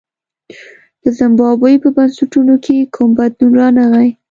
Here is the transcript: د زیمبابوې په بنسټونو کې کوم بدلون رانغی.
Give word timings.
د 1.01 1.03
زیمبابوې 1.17 1.73
په 1.83 1.89
بنسټونو 1.95 2.55
کې 2.65 2.89
کوم 2.95 3.09
بدلون 3.17 3.51
رانغی. 3.59 4.09